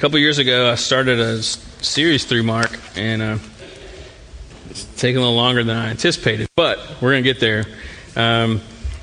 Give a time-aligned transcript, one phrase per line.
[0.00, 3.36] couple years ago, I started a series through Mark, and uh,
[4.70, 7.66] it's taking a little longer than I anticipated, but we're going to get there.
[8.16, 8.62] Um,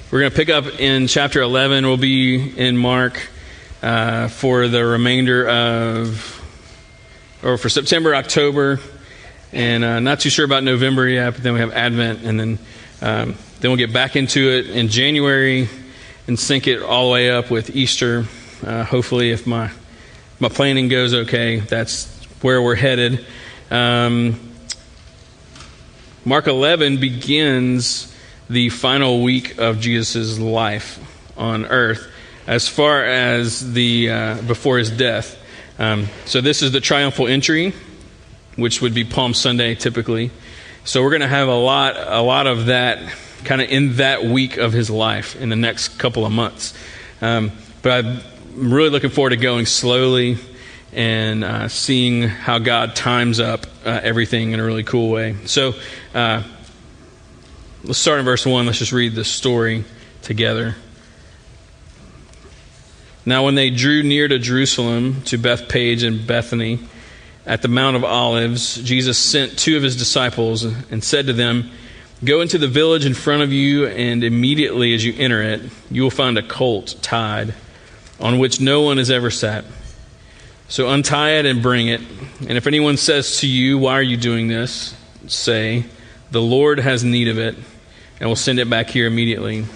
[0.10, 1.86] we're going to pick up in chapter 11.
[1.86, 3.30] We'll be in Mark
[3.84, 6.42] uh, for the remainder of,
[7.44, 8.80] or for September, October,
[9.54, 12.60] and uh, not too sure about November yet, but then we have Advent, and then,
[13.04, 15.70] um, then we'll get back into it in January
[16.26, 18.26] and sync it all the way up with Easter.
[18.66, 19.70] Uh, hopefully, if my
[20.40, 22.08] my planning goes okay, that's
[22.42, 23.26] where we're headed.
[23.72, 24.40] Um,
[26.24, 28.14] Mark 11 begins
[28.50, 31.00] the final week of Jesus' life
[31.38, 32.08] on earth
[32.46, 35.38] as far as the uh, before his death.
[35.80, 37.74] Um, so this is the triumphal entry,
[38.56, 40.32] which would be Palm Sunday typically.
[40.84, 44.24] So we're going to have a lot, a lot of that kind of in that
[44.24, 46.74] week of his life in the next couple of months.
[47.22, 47.52] Um,
[47.82, 48.06] but
[48.58, 50.40] I'm really looking forward to going slowly
[50.92, 55.36] and uh, seeing how God times up uh, everything in a really cool way.
[55.46, 55.76] So
[56.16, 56.42] uh,
[57.84, 58.66] let's start in verse 1.
[58.66, 59.86] Let's just read the story
[60.24, 60.76] together.
[63.28, 66.80] Now, when they drew near to Jerusalem, to Bethphage and Bethany,
[67.46, 71.70] at the Mount of Olives, Jesus sent two of his disciples and said to them,
[72.26, 75.62] Go into the village in front of you, and immediately as you enter it,
[75.92, 77.54] you will find a colt tied,
[78.20, 79.66] on which no one has ever sat.
[80.70, 82.02] So untie it and bring it.
[82.42, 84.96] And if anyone says to you, Why are you doing this?
[85.28, 85.86] say,
[86.32, 87.56] The Lord has need of it,
[88.20, 89.60] and will send it back here immediately.
[89.60, 89.68] And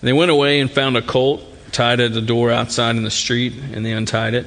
[0.00, 3.54] they went away and found a colt tied at the door outside in the street,
[3.72, 4.46] and they untied it.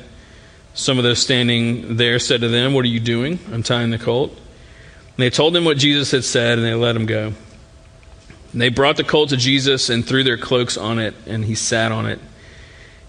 [0.74, 3.40] Some of those standing there said to them, What are you doing?
[3.52, 4.32] Untying the colt.
[4.32, 7.34] And they told him what Jesus had said, and they let him go.
[8.52, 11.56] And they brought the colt to Jesus and threw their cloaks on it, and he
[11.56, 12.20] sat on it.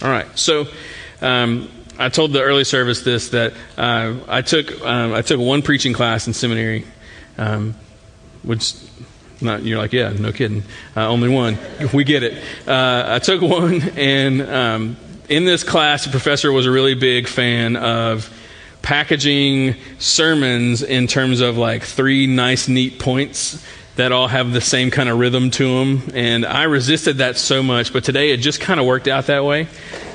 [0.00, 0.66] All right, so
[1.20, 5.62] um, I told the early service this that uh, I took um, I took one
[5.62, 6.86] preaching class in seminary,
[7.36, 7.74] um,
[8.44, 8.74] which
[9.40, 10.62] not you're like yeah no kidding.
[10.96, 11.58] Uh, only one.
[11.92, 12.34] We get it.
[12.66, 14.96] Uh, I took one and um,
[15.28, 18.32] in this class the professor was a really big fan of
[18.82, 23.64] packaging sermons in terms of like three nice, neat points
[23.98, 26.02] that all have the same kind of rhythm to them.
[26.14, 29.44] And I resisted that so much, but today it just kind of worked out that
[29.44, 29.66] way.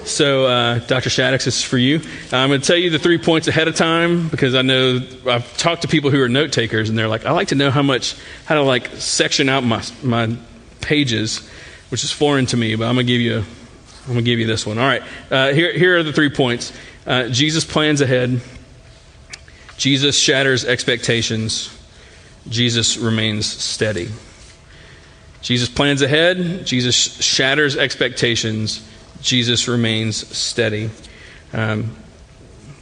[0.06, 1.10] So, uh, Dr.
[1.10, 2.00] Shaddix, this is for you.
[2.32, 5.58] I'm going to tell you the three points ahead of time because I know I've
[5.58, 7.82] talked to people who are note takers, and they're like, I like to know how
[7.82, 10.34] much, how to like section out my my
[10.80, 11.46] pages,
[11.90, 12.76] which is foreign to me.
[12.76, 14.78] But I'm going to give you, I'm going to give you this one.
[14.78, 16.72] All right, uh, here here are the three points.
[17.06, 18.40] Uh, Jesus plans ahead.
[19.78, 21.73] Jesus shatters expectations.
[22.50, 24.10] Jesus remains steady.
[25.42, 26.66] Jesus plans ahead.
[26.66, 28.88] Jesus shatters expectations.
[29.22, 30.90] Jesus remains steady.
[31.52, 31.96] Um,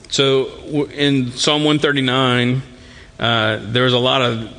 [0.09, 0.47] so
[0.89, 2.61] in Psalm 139,
[3.19, 4.53] uh, there was a lot of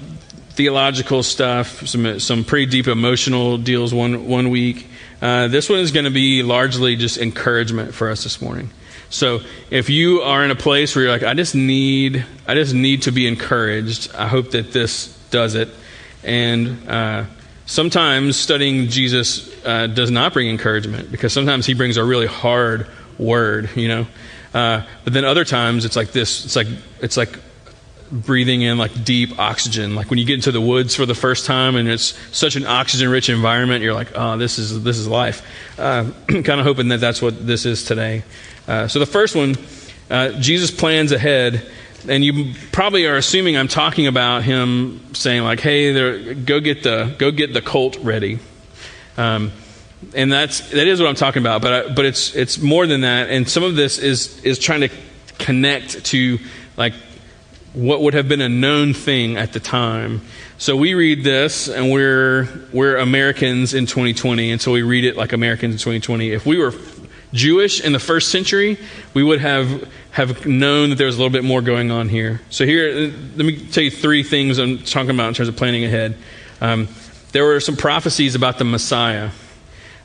[0.51, 4.87] theological stuff, some some pretty deep emotional deals one one week.
[5.21, 8.71] Uh, this one is going to be largely just encouragement for us this morning.
[9.13, 9.41] So
[9.71, 13.03] if you are in a place where you're like, I just need, I just need
[13.03, 14.15] to be encouraged.
[14.15, 15.69] I hope that this does it.
[16.25, 17.25] And uh,
[17.67, 22.87] sometimes studying Jesus uh, does not bring encouragement because sometimes he brings a really hard
[23.19, 24.07] word, you know.
[24.55, 26.47] Uh, but then other times it's like this.
[26.47, 26.69] It's like
[27.01, 27.39] it's like
[28.11, 29.95] breathing in like deep oxygen.
[29.95, 32.67] Like when you get into the woods for the first time and it's such an
[32.67, 35.43] oxygen-rich environment, you're like, oh, this is this is life.
[35.79, 38.23] Uh, kind of hoping that that's what this is today.
[38.67, 39.57] Uh, so the first one,
[40.11, 41.69] uh, Jesus plans ahead,
[42.09, 46.83] and you probably are assuming I'm talking about him saying like, "Hey, there, go get
[46.83, 48.39] the go get the colt ready,"
[49.17, 49.53] um,
[50.15, 51.63] and that's that is what I'm talking about.
[51.63, 54.83] But I, but it's it's more than that, and some of this is is trying
[54.83, 54.91] to
[55.39, 56.39] connect to
[56.77, 56.95] like
[57.75, 60.21] what would have been a known thing at the time.
[60.59, 65.17] So we read this, and we're we're Americans in 2020, and so we read it
[65.17, 66.31] like Americans in 2020.
[66.31, 66.73] If we were
[67.33, 68.79] Jewish in the first century,
[69.15, 72.41] we would have, have known that there was a little bit more going on here.
[72.51, 75.85] So, here, let me tell you three things I'm talking about in terms of planning
[75.85, 76.17] ahead.
[76.61, 76.89] Um,
[77.33, 79.31] there were some prophecies about the Messiah,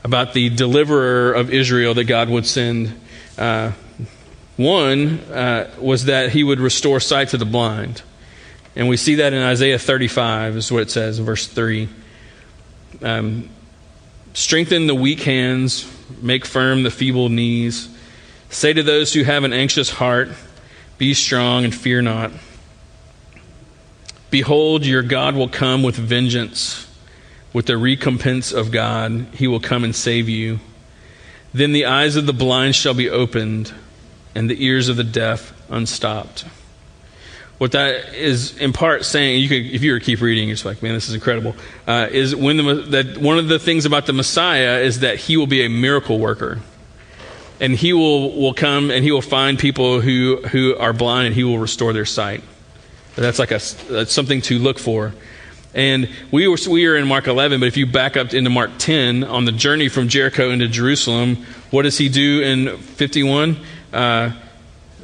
[0.04, 3.00] about the deliverer of Israel that God would send.
[3.38, 3.74] Uh,
[4.58, 8.02] One uh, was that he would restore sight to the blind.
[8.76, 11.88] And we see that in Isaiah 35, is what it says in verse 3.
[13.04, 13.50] Um,
[14.38, 15.92] Strengthen the weak hands,
[16.22, 17.90] make firm the feeble knees.
[18.52, 20.30] Say to those who have an anxious heart,
[21.00, 22.30] Be strong and fear not.
[24.30, 26.88] Behold, your God will come with vengeance.
[27.52, 30.60] With the recompense of God, he will come and save you.
[31.52, 33.74] Then the eyes of the blind shall be opened,
[34.36, 36.46] and the ears of the deaf unstopped.
[37.58, 40.58] What that is in part saying, you could, if you were to keep reading, you're
[40.64, 41.56] like, man, this is incredible.
[41.88, 45.38] Uh, is when the, that one of the things about the Messiah is that he
[45.38, 46.60] will be a miracle worker,
[47.60, 51.36] and he will will come and he will find people who who are blind and
[51.36, 52.44] he will restore their sight.
[53.16, 53.60] That's like a
[53.90, 55.14] that's something to look for.
[55.74, 58.72] And we were we are in Mark 11, but if you back up into Mark
[58.78, 63.58] 10 on the journey from Jericho into Jerusalem, what does he do in 51?
[63.92, 64.32] Uh,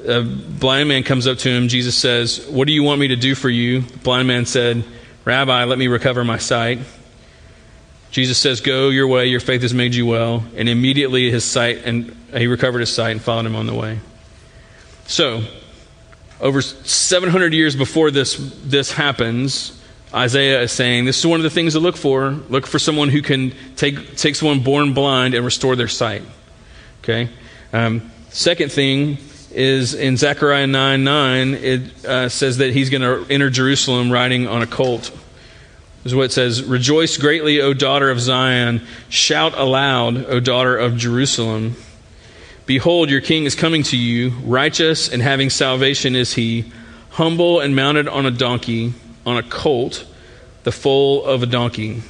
[0.06, 1.68] a blind man comes up to him.
[1.68, 3.82] Jesus says, What do you want me to do for you?
[3.82, 4.84] The blind man said,
[5.26, 6.80] Rabbi, let me recover my sight.
[8.12, 10.44] Jesus says, Go your way, your faith has made you well.
[10.56, 14.00] And immediately his sight, and he recovered his sight and followed him on the way.
[15.06, 15.44] So,
[16.40, 19.80] over 700 years before this, this happens,
[20.14, 22.32] Isaiah is saying this is one of the things to look for.
[22.50, 26.22] Look for someone who can take, take someone born blind and restore their sight.
[27.04, 27.30] Okay?
[27.72, 29.18] Um, second thing
[29.54, 34.48] is in Zechariah 9 9, it uh, says that he's going to enter Jerusalem riding
[34.48, 35.12] on a colt.
[36.04, 38.82] This is what it says Rejoice greatly, O daughter of Zion.
[39.10, 41.76] Shout aloud, O daughter of Jerusalem.
[42.66, 44.30] Behold, your king is coming to you.
[44.44, 46.72] Righteous and having salvation is he,
[47.12, 48.94] humble and mounted on a donkey,
[49.26, 50.06] on a colt,
[50.64, 52.02] the foal of a donkey.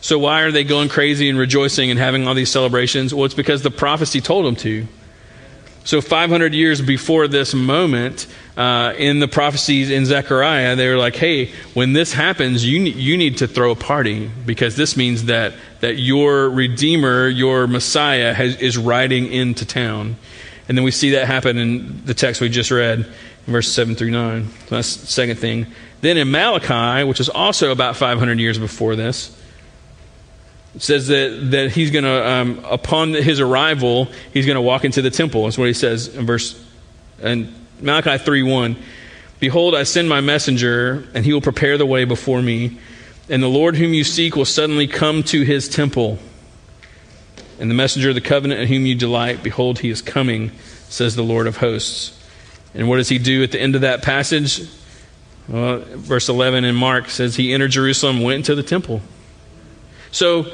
[0.00, 3.12] So, why are they going crazy and rejoicing and having all these celebrations?
[3.12, 4.86] Well, it's because the prophecy told them to.
[5.86, 11.14] So, 500 years before this moment, uh, in the prophecies in Zechariah, they were like,
[11.14, 15.54] hey, when this happens, you, you need to throw a party because this means that,
[15.82, 20.16] that your Redeemer, your Messiah, has, is riding into town.
[20.68, 23.06] And then we see that happen in the text we just read,
[23.46, 24.48] in verses 7 through 9.
[24.48, 25.66] So that's the second thing.
[26.00, 29.40] Then in Malachi, which is also about 500 years before this,
[30.78, 35.02] says that, that he's going to, um, upon his arrival, he's going to walk into
[35.02, 35.44] the temple.
[35.44, 36.62] That's what he says in verse,
[37.22, 38.76] in Malachi 3 1.
[39.38, 42.78] Behold, I send my messenger, and he will prepare the way before me.
[43.28, 46.18] And the Lord whom you seek will suddenly come to his temple.
[47.58, 50.52] And the messenger of the covenant in whom you delight, behold, he is coming,
[50.88, 52.12] says the Lord of hosts.
[52.74, 54.68] And what does he do at the end of that passage?
[55.48, 59.00] Well, verse 11 in Mark says he entered Jerusalem, went into the temple.
[60.10, 60.46] So,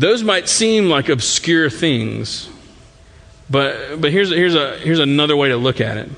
[0.00, 2.48] those might seem like obscure things,
[3.50, 6.08] but, but here's, here's, a, here's another way to look at it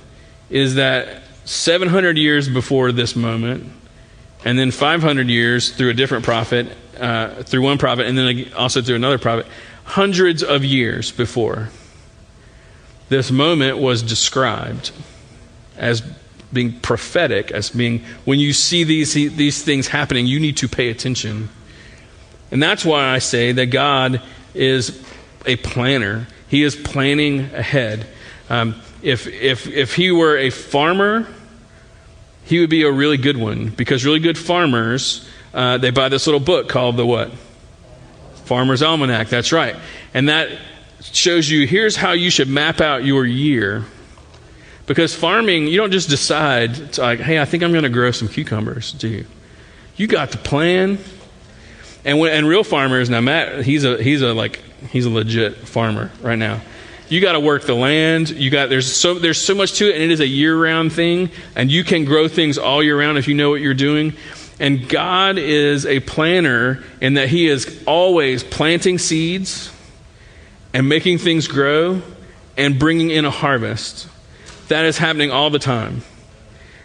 [0.51, 3.67] is that 700 years before this moment,
[4.45, 6.69] and then 500 years through a different prophet,
[7.01, 9.47] uh, through one prophet, and then also through another prophet,
[9.85, 11.71] hundreds of years before,
[13.09, 14.93] this moment was described
[15.77, 16.03] as
[16.53, 20.91] being prophetic, as being when you see these, these things happening, you need to pay
[20.91, 21.49] attention.
[22.53, 24.21] And that's why I say that God
[24.55, 25.03] is
[25.47, 26.29] a planner.
[26.49, 28.07] He is planning ahead.
[28.51, 31.27] Um, if, if, if he were a farmer,
[32.45, 36.27] he would be a really good one because really good farmers, uh, they buy this
[36.27, 37.33] little book called the what?
[38.45, 39.29] Farmer's Almanac.
[39.29, 39.75] That's right.
[40.13, 40.51] And that
[41.01, 43.85] shows you here's how you should map out your year.
[44.85, 48.11] Because farming, you don't just decide, it's like, hey, I think I'm going to grow
[48.11, 49.27] some cucumbers, do you?
[49.97, 50.99] You got the plan,
[52.05, 54.57] and when, and real farmers now, Matt, he's a he's a like
[54.91, 56.61] he's a legit farmer right now.
[57.09, 58.31] You got to work the land.
[58.31, 60.93] You got there's so there's so much to it, and it is a year round
[60.93, 61.31] thing.
[61.55, 64.15] And you can grow things all year round if you know what you're doing.
[64.59, 69.73] And God is a planner in that He is always planting seeds
[70.73, 72.03] and making things grow
[72.57, 74.09] and bringing in a harvest.
[74.69, 76.03] That is happening all the time.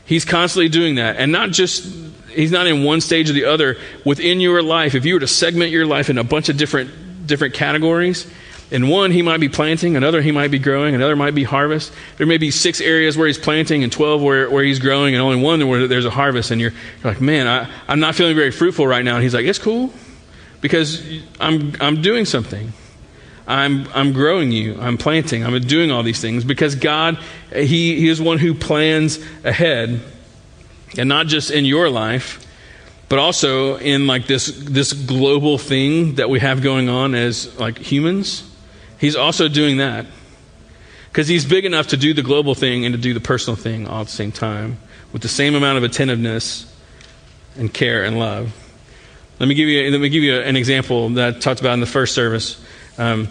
[0.07, 1.17] He's constantly doing that.
[1.17, 1.85] And not just,
[2.29, 3.77] he's not in one stage or the other.
[4.05, 7.27] Within your life, if you were to segment your life in a bunch of different,
[7.27, 8.25] different categories,
[8.71, 11.91] in one, he might be planting, another, he might be growing, another might be harvest.
[12.17, 15.21] There may be six areas where he's planting and 12 where, where he's growing, and
[15.21, 16.51] only one where there's a harvest.
[16.51, 19.15] And you're, you're like, man, I, I'm not feeling very fruitful right now.
[19.15, 19.93] And he's like, it's cool
[20.61, 21.05] because
[21.39, 22.71] I'm, I'm doing something.
[23.47, 24.77] I'm, I'm growing you.
[24.79, 25.45] I'm planting.
[25.45, 27.17] I'm doing all these things because God,
[27.53, 30.01] he, he is one who plans ahead.
[30.97, 32.45] And not just in your life,
[33.07, 37.77] but also in like this, this global thing that we have going on as like
[37.77, 38.43] humans.
[38.99, 40.05] He's also doing that.
[41.09, 43.87] Because He's big enough to do the global thing and to do the personal thing
[43.87, 44.77] all at the same time
[45.13, 46.71] with the same amount of attentiveness
[47.55, 48.53] and care and love.
[49.39, 51.79] Let me give you, let me give you an example that I talked about in
[51.79, 52.61] the first service
[52.97, 53.29] um,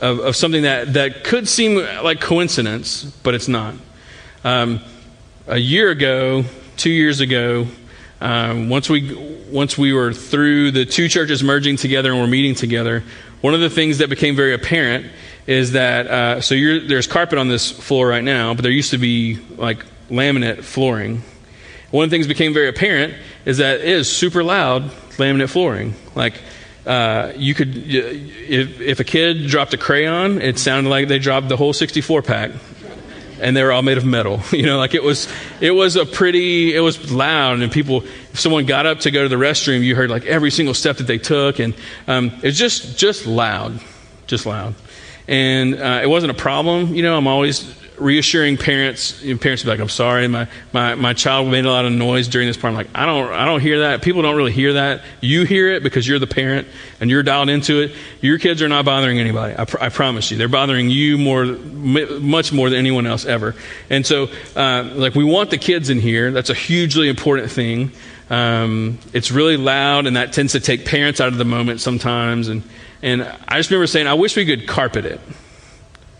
[0.00, 3.74] of, of, something that, that could seem like coincidence, but it's not.
[4.44, 4.80] Um,
[5.46, 6.44] a year ago,
[6.76, 7.66] two years ago,
[8.20, 9.14] um, once we
[9.50, 13.02] once we were through the two churches merging together and we're meeting together,
[13.40, 15.06] one of the things that became very apparent
[15.46, 18.98] is that uh, so there's carpet on this floor right now, but there used to
[18.98, 21.22] be like laminate flooring.
[21.90, 23.14] One of the things became very apparent
[23.44, 25.94] is that it is super loud laminate flooring.
[26.14, 26.34] Like
[26.86, 31.48] uh, you could if, if a kid dropped a crayon, it sounded like they dropped
[31.48, 32.50] the whole 64 pack
[33.40, 34.40] and they were all made of metal.
[34.52, 35.26] You know, like it was,
[35.60, 39.22] it was a pretty, it was loud, and people, if someone got up to go
[39.22, 41.74] to the restroom, you heard like every single step that they took, and
[42.06, 43.80] um, it's just, just loud,
[44.26, 44.74] just loud.
[45.26, 46.94] And uh, it wasn't a problem.
[46.94, 47.62] You know, I'm always
[48.00, 51.70] reassuring parents, you know, parents be like, I'm sorry, my, my, my child made a
[51.70, 52.70] lot of noise during this part.
[52.72, 54.02] I'm like, I don't, I don't hear that.
[54.02, 55.02] People don't really hear that.
[55.20, 56.66] You hear it because you're the parent
[57.00, 57.92] and you're dialed into it.
[58.20, 59.54] Your kids are not bothering anybody.
[59.56, 60.36] I, pr- I promise you.
[60.36, 63.54] They're bothering you more, much more than anyone else ever.
[63.88, 66.30] And so, uh, like, we want the kids in here.
[66.30, 67.92] That's a hugely important thing.
[68.30, 72.48] Um, it's really loud, and that tends to take parents out of the moment sometimes.
[72.48, 72.62] And,
[73.02, 75.20] and I just remember saying, I wish we could carpet it.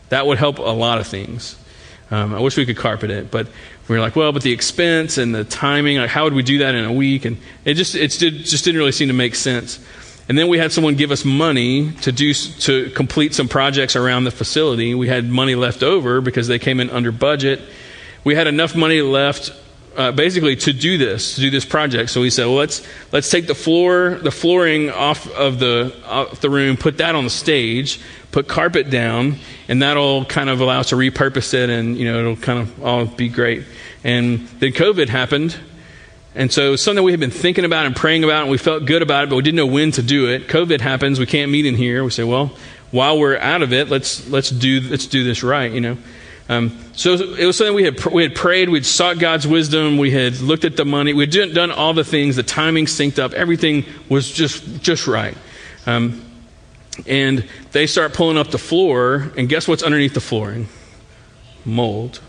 [0.08, 1.56] That would help a lot of things.
[2.10, 3.46] Um, I wish we could carpet it, but
[3.88, 6.58] we were like, well, but the expense and the timing, like, how would we do
[6.58, 7.24] that in a week?
[7.24, 9.78] And it just it just didn't really seem to make sense.
[10.28, 14.24] And then we had someone give us money to do to complete some projects around
[14.24, 14.94] the facility.
[14.94, 17.60] We had money left over because they came in under budget.
[18.22, 19.52] We had enough money left
[19.96, 22.10] uh, basically to do this, to do this project.
[22.10, 26.40] So we said, well, let's let's take the floor, the flooring off of the off
[26.40, 28.00] the room, put that on the stage,
[28.30, 29.36] put carpet down,
[29.70, 32.84] and that'll kind of allow us to repurpose it, and you know it'll kind of
[32.84, 33.64] all be great.
[34.02, 35.56] And then COVID happened,
[36.34, 39.00] and so something we had been thinking about and praying about, and we felt good
[39.00, 40.48] about it, but we didn't know when to do it.
[40.48, 42.02] COVID happens, we can't meet in here.
[42.02, 42.50] We say, well,
[42.90, 45.96] while we're out of it, let's let's do let's do this right, you know.
[46.48, 50.10] Um, so it was something we had we had prayed, we'd sought God's wisdom, we
[50.10, 53.84] had looked at the money, we'd done all the things, the timing synced up, everything
[54.08, 55.38] was just just right.
[55.86, 56.22] Um,
[57.06, 60.68] and they start pulling up the floor, and guess what's underneath the flooring?
[61.64, 62.20] Mold.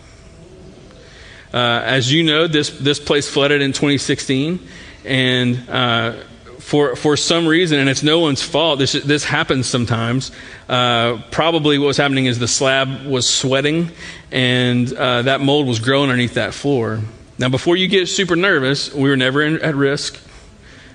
[1.54, 4.60] Uh, as you know, this this place flooded in 2016,
[5.04, 6.14] and uh,
[6.62, 10.32] for, for some reason, and it's no one's fault, this, this happens sometimes.
[10.70, 13.92] Uh, probably what was happening is the slab was sweating
[14.32, 17.02] and uh, that mold was growing underneath that floor.
[17.38, 20.18] Now, before you get super nervous, we were never in, at risk.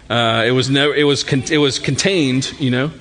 [0.09, 2.93] Uh, it was never, it was con- it was contained, you know,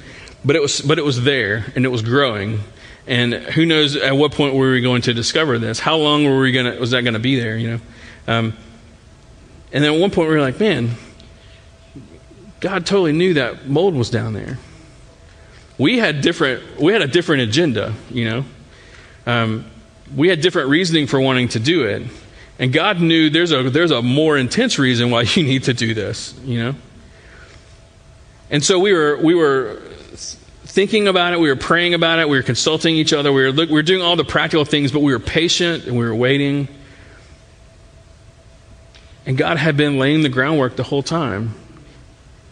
[0.45, 2.59] but it was but it was there and it was growing.
[3.07, 5.79] And who knows at what point were we going to discover this?
[5.79, 7.57] How long were we gonna was that going to be there?
[7.57, 7.79] You know,
[8.27, 8.57] um,
[9.71, 10.91] and then at one point we were like, man,
[12.59, 14.57] God totally knew that mold was down there.
[15.77, 16.79] We had different.
[16.79, 17.93] We had a different agenda.
[18.09, 18.45] You know,
[19.25, 19.65] um,
[20.15, 22.03] we had different reasoning for wanting to do it,
[22.57, 25.93] and God knew there's a there's a more intense reason why you need to do
[25.93, 26.33] this.
[26.43, 26.75] You know,
[28.49, 29.81] and so we were we were
[30.75, 31.39] thinking about it.
[31.39, 32.29] We were praying about it.
[32.29, 33.33] We were consulting each other.
[33.33, 35.97] We were look, we were doing all the practical things, but we were patient and
[35.97, 36.67] we were waiting.
[39.25, 41.55] And God had been laying the groundwork the whole time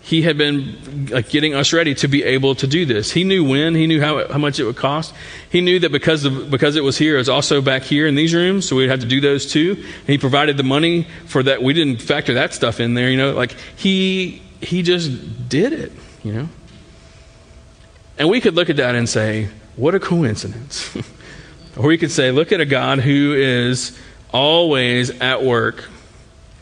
[0.03, 3.09] he had been like getting us ready to be able to do this.
[3.09, 5.13] He knew when, he knew how, how much it would cost.
[5.49, 8.15] He knew that because of, because it was here, it was also back here in
[8.15, 9.75] these rooms, so we'd have to do those too.
[9.77, 11.63] And he provided the money for that.
[11.63, 15.93] We didn't factor that stuff in there, you know, like he he just did it,
[16.21, 16.49] you know.
[18.17, 20.95] And we could look at that and say, what a coincidence.
[21.77, 23.97] or we could say, look at a God who is
[24.31, 25.85] always at work,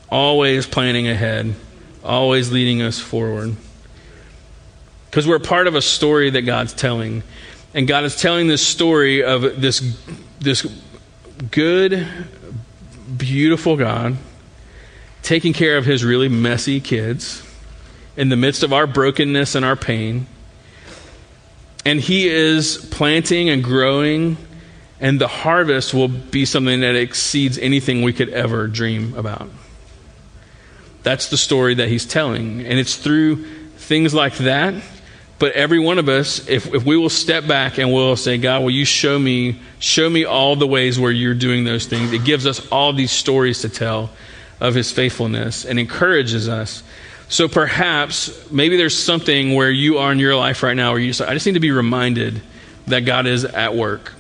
[0.10, 1.56] always planning ahead
[2.04, 3.56] always leading us forward.
[5.10, 7.24] Because we're part of a story that God's telling.
[7.74, 9.98] And God is telling this story of this,
[10.40, 10.66] this
[11.52, 12.08] good,
[13.18, 14.18] beautiful God
[15.22, 17.48] taking care of his really messy kids
[18.18, 20.26] in the midst of our brokenness and our pain.
[21.86, 24.38] And he is planting and growing,
[25.00, 29.50] and the harvest will be something that exceeds anything we could ever dream about.
[31.04, 32.66] That's the story that he's telling.
[32.66, 33.44] And it's through
[33.78, 34.76] things like that.
[35.40, 38.62] But every one of us, if, if we will step back and we'll say, God,
[38.62, 42.14] will you show me, show me all the ways where you're doing those things?
[42.14, 44.12] It gives us all these stories to tell
[44.60, 46.84] of his faithfulness and encourages us.
[47.32, 51.14] So perhaps, maybe there's something where you are in your life right now where you
[51.14, 52.42] say, I just need to be reminded
[52.88, 54.12] that God is at work.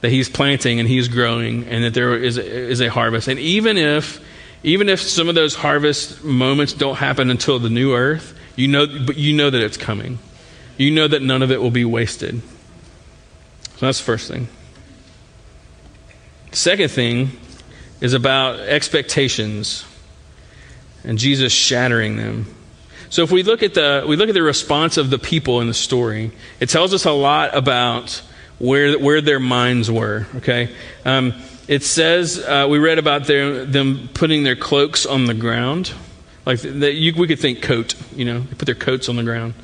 [0.00, 3.28] that he's planting and he's growing and that there is a, is a harvest.
[3.28, 4.20] And even if
[4.62, 8.86] even if some of those harvest moments don't happen until the new earth, you know
[8.86, 10.18] but you know that it's coming.
[10.76, 12.40] You know that none of it will be wasted.
[13.76, 14.48] So that's the first thing.
[16.52, 17.30] Second thing
[18.00, 19.84] is about expectations
[21.04, 22.46] and Jesus shattering them.
[23.10, 25.66] So if we look at the we look at the response of the people in
[25.66, 26.30] the story,
[26.60, 28.22] it tells us a lot about
[28.58, 30.26] where where their minds were.
[30.36, 31.34] Okay, um,
[31.66, 35.92] it says uh, we read about their, them putting their cloaks on the ground,
[36.46, 36.94] like that.
[36.94, 37.94] You, we could think coat.
[38.14, 39.54] You know, they put their coats on the ground.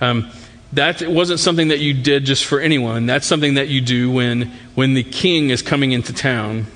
[0.00, 0.30] Um,
[0.72, 3.06] that wasn't something that you did just for anyone.
[3.06, 6.66] That's something that you do when when the king is coming into town,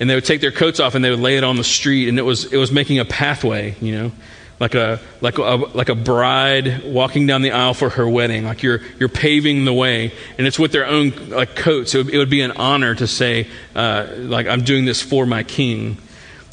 [0.00, 2.08] and they would take their coats off and they would lay it on the street,
[2.08, 3.74] and it was it was making a pathway.
[3.80, 4.12] You know?
[4.60, 8.44] Like a like a like a bride walking down the aisle for her wedding.
[8.44, 10.12] Like you're you're paving the way.
[10.36, 11.92] And it's with their own like coats.
[11.92, 15.44] So it would be an honor to say uh, like i'm doing this for my
[15.44, 15.96] king.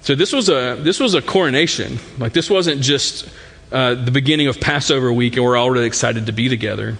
[0.03, 1.97] So this was a this was a coronation.
[2.19, 3.27] Like this wasn't just
[3.71, 6.97] uh, the beginning of passover week and we're all really excited to be together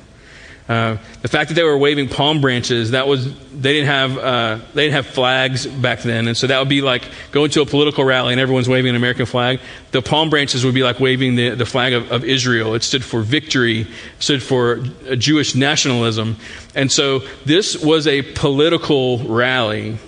[0.68, 4.60] uh, the fact that they were waving palm branches, that was they didn't have uh,
[4.74, 7.68] they didn't have flags back then, and so that would be like going to a
[7.68, 9.60] political rally and everyone's waving an American flag.
[9.92, 12.74] The palm branches would be like waving the, the flag of, of Israel.
[12.74, 13.86] It stood for victory,
[14.18, 14.78] stood for
[15.18, 16.38] Jewish nationalism,
[16.74, 20.00] and so this was a political rally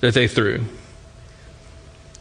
[0.00, 0.64] that they threw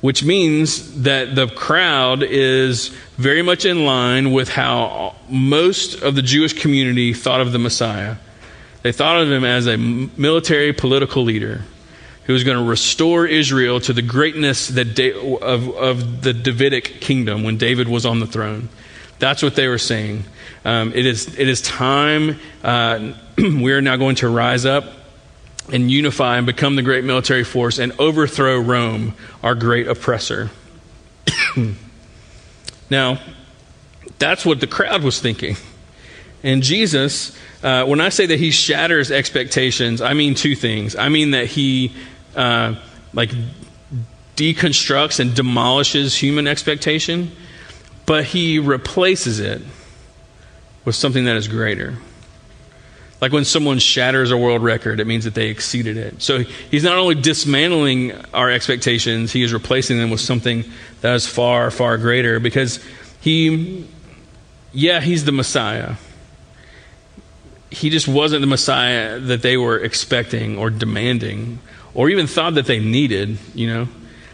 [0.04, 6.22] which means that the crowd is very much in line with how most of the
[6.22, 8.18] Jewish community thought of the Messiah.
[8.82, 11.62] They thought of him as a military political leader
[12.26, 15.00] who was going to restore Israel to the greatness that
[15.42, 18.68] of, of the Davidic kingdom when David was on the throne.
[19.20, 20.26] That's what they were saying.
[20.66, 22.42] Um, it, is, it is time.
[22.62, 24.84] Uh, we are now going to rise up
[25.72, 30.50] and unify and become the great military force and overthrow Rome, our great oppressor.
[32.90, 33.20] now,
[34.20, 35.56] that's what the crowd was thinking.
[36.44, 40.96] And Jesus, uh, when I say that he shatters expectations, I mean two things.
[40.96, 41.94] I mean that he,
[42.36, 42.76] uh,
[43.14, 43.32] like,
[44.36, 47.32] deconstructs and demolishes human expectation,
[48.06, 49.62] but he replaces it
[50.84, 51.96] with something that is greater.
[53.24, 56.22] Like when someone shatters a world record, it means that they exceeded it.
[56.22, 60.66] So he's not only dismantling our expectations, he is replacing them with something
[61.00, 62.84] that is far, far greater because
[63.22, 63.88] he,
[64.74, 65.94] yeah, he's the Messiah.
[67.70, 71.60] He just wasn't the Messiah that they were expecting or demanding
[71.94, 73.88] or even thought that they needed, you know.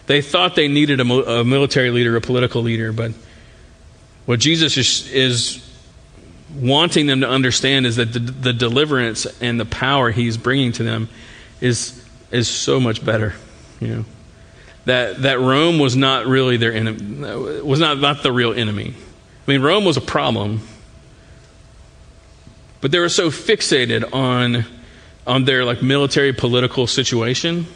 [0.08, 3.12] They thought they needed a, a military leader, a political leader, but
[4.26, 5.69] what Jesus is, is
[6.56, 10.84] wanting them to understand is that the, the deliverance and the power he's bringing to
[10.84, 11.10] them
[11.62, 13.34] is is so much better
[13.80, 14.06] you know.
[14.86, 18.94] That that Rome was not really their enemy was not not the real enemy.
[19.48, 20.62] I mean Rome was a problem
[22.82, 24.66] but they were so fixated on
[25.28, 27.68] on their like military political situation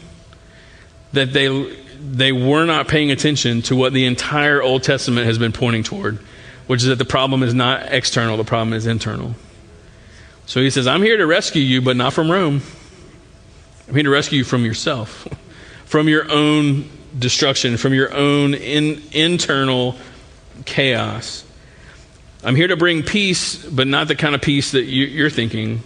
[1.12, 5.52] that they they were not paying attention to what the entire Old Testament has been
[5.52, 6.18] pointing toward
[6.66, 9.34] which is that the problem is not external, the problem is internal.
[10.46, 12.62] So he says, I'm here to rescue you, but not from Rome.
[13.88, 15.26] I'm here to rescue you from yourself,
[15.84, 19.96] from your own destruction, from your own in, internal
[20.64, 21.44] chaos.
[22.42, 25.82] I'm here to bring peace, but not the kind of peace that you, are thinking.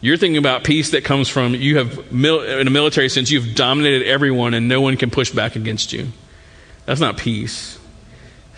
[0.00, 4.06] You're thinking about peace that comes from you have, in a military sense, you've dominated
[4.06, 6.08] everyone and no one can push back against you.
[6.86, 7.78] That's not peace.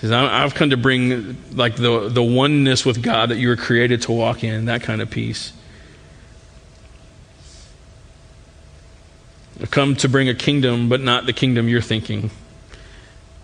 [0.01, 4.03] Says, I've come to bring like the, the oneness with God that you were created
[4.03, 5.53] to walk in, that kind of peace.
[9.61, 12.31] I've come to bring a kingdom, but not the kingdom you're thinking.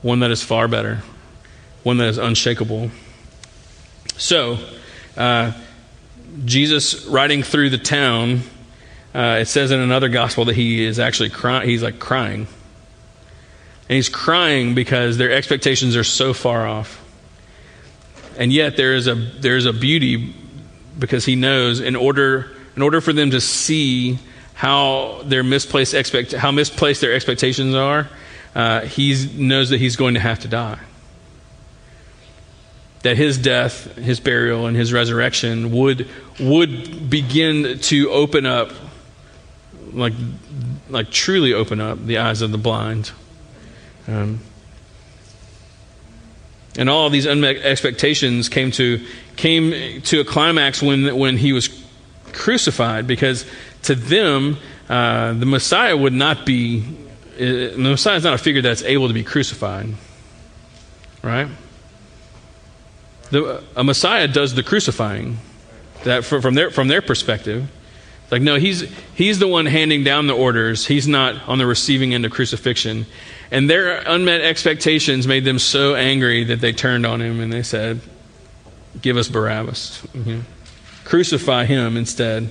[0.01, 1.03] One that is far better,
[1.83, 2.91] one that is unshakable.
[4.17, 4.59] So,
[5.17, 5.53] uh,
[6.45, 8.43] Jesus riding through the town,
[9.13, 11.69] uh, it says in another gospel that he is actually crying.
[11.69, 12.47] He's like crying.
[13.89, 17.01] And he's crying because their expectations are so far off.
[18.39, 20.35] And yet there is a there is a beauty
[20.99, 24.19] because he knows in order in order for them to see
[24.55, 28.09] how their misplaced expect how misplaced their expectations are,
[28.55, 30.79] uh, he knows that he's going to have to die.
[33.03, 36.09] That his death, his burial, and his resurrection would
[36.41, 38.73] would begin to open up,
[39.93, 40.15] like
[40.89, 43.13] like truly open up the eyes of the blind.
[44.07, 44.41] Um,
[46.77, 49.05] and all of these unmet expectations came to
[49.37, 51.69] came to a climax when when he was
[52.33, 53.47] crucified, because
[53.83, 54.57] to them,
[54.89, 56.85] uh, the Messiah would not be,
[57.35, 59.95] uh, the Messiah is not a figure that's able to be crucified.
[61.23, 61.49] Right?
[63.31, 65.39] The, a Messiah does the crucifying.
[66.05, 67.71] That from their from their perspective,
[68.31, 68.83] like no, he's
[69.15, 70.87] he's the one handing down the orders.
[70.87, 73.07] He's not on the receiving end of crucifixion,
[73.51, 77.63] and their unmet expectations made them so angry that they turned on him and they
[77.63, 78.01] said,
[79.01, 80.41] "Give us Barabbas, mm-hmm.
[81.05, 82.51] crucify him instead."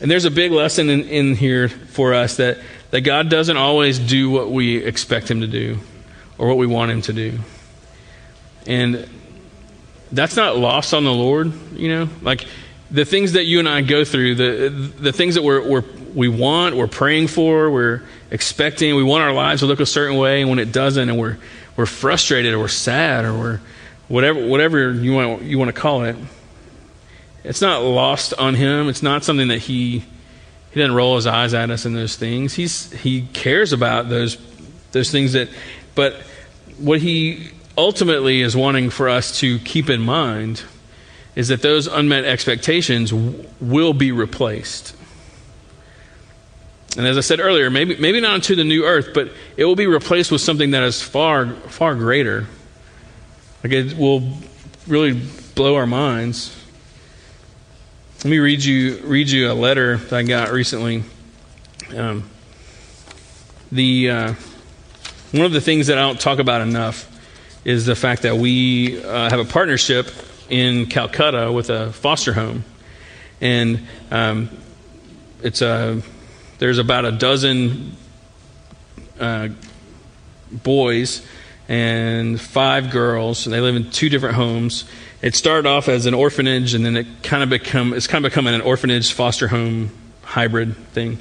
[0.00, 2.58] And there's a big lesson in, in here for us that
[2.90, 5.78] that God doesn't always do what we expect Him to do
[6.38, 7.38] or what we want Him to do.
[8.66, 9.08] And
[10.10, 12.08] that's not lost on the Lord, you know?
[12.22, 12.46] Like
[12.90, 16.28] the things that you and I go through, the, the things that we're, we're, we
[16.28, 20.40] want, we're praying for, we're expecting, we want our lives to look a certain way,
[20.40, 21.38] and when it doesn't, and we're,
[21.76, 23.60] we're frustrated or we're sad or we're
[24.08, 26.16] whatever, whatever you want, you want to call it,
[27.44, 28.88] it's not lost on Him.
[28.88, 30.00] It's not something that He,
[30.70, 32.54] he doesn't roll His eyes at us in those things.
[32.54, 34.36] He's, he cares about those,
[34.92, 35.48] those things that,
[35.94, 36.14] but
[36.78, 40.62] what He ultimately is wanting for us to keep in mind
[41.36, 43.14] is that those unmet expectations
[43.60, 44.96] will be replaced.
[46.96, 49.76] And as I said earlier, maybe, maybe not into the new earth, but it will
[49.76, 52.46] be replaced with something that is far, far greater.
[53.62, 54.32] Like it will
[54.86, 55.20] really
[55.54, 56.54] blow our minds.
[58.18, 61.04] Let me read you, read you a letter that I got recently.
[61.96, 62.28] Um,
[63.70, 64.34] the, uh,
[65.32, 67.06] one of the things that I don't talk about enough
[67.64, 70.08] is the fact that we uh, have a partnership
[70.48, 72.64] in Calcutta with a foster home,
[73.40, 74.48] and um,
[75.42, 76.02] it's a
[76.58, 77.96] there's about a dozen
[79.18, 79.48] uh,
[80.50, 81.26] boys
[81.68, 84.84] and five girls, and they live in two different homes.
[85.20, 88.30] It started off as an orphanage, and then it kind of become it's kind of
[88.30, 89.90] becoming an orphanage foster home
[90.22, 91.18] hybrid thing.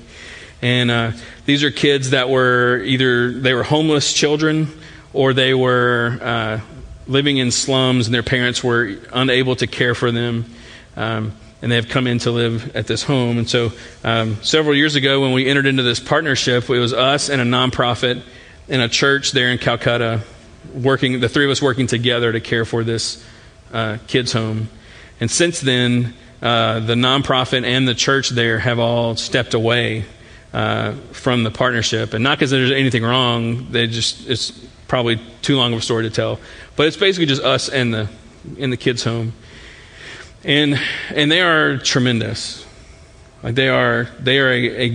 [0.62, 1.12] And uh,
[1.45, 4.67] these are kids that were either they were homeless children
[5.13, 6.60] or they were uh,
[7.08, 10.45] living in slums and their parents were unable to care for them.
[10.95, 11.34] Um,
[11.67, 13.38] and they have come in to live at this home.
[13.38, 17.27] And so, um, several years ago, when we entered into this partnership, it was us
[17.27, 18.21] and a nonprofit
[18.69, 20.21] and a church there in Calcutta,
[20.73, 23.21] working, the three of us working together to care for this
[23.73, 24.69] uh, kids' home.
[25.19, 30.06] And since then, uh, the nonprofit and the church there have all stepped away
[30.53, 33.71] uh, from the partnership, and not because there's anything wrong.
[33.71, 34.51] They just it's
[34.88, 36.39] probably too long of a story to tell.
[36.77, 38.08] But it's basically just us and the
[38.58, 39.34] in the kids' home,
[40.43, 40.80] and
[41.13, 42.65] and they are tremendous.
[43.43, 44.89] Like they are they are a, a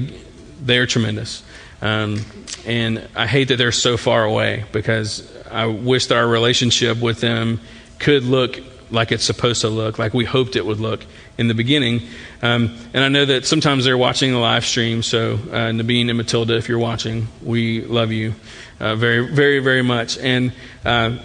[0.65, 1.43] they are tremendous.
[1.81, 2.25] Um,
[2.65, 7.21] and I hate that they're so far away because I wish that our relationship with
[7.21, 7.61] them
[7.99, 8.61] could look
[8.93, 11.05] like it's supposed to look, like we hoped it would look
[11.39, 12.03] in the beginning.
[12.43, 15.03] Um, and I know that sometimes they're watching the live stream.
[15.03, 18.35] So, uh, Nabeen and Matilda, if you're watching, we love you
[18.79, 20.19] uh, very, very, very much.
[20.19, 20.53] And
[20.85, 21.19] uh,